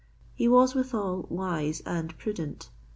He 0.33 0.47
was 0.47 0.73
withal 0.73 1.27
wise 1.29 1.81
and 1.81 2.17
prudent. 2.17 2.71